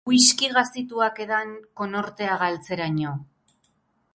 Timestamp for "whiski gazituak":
0.09-1.21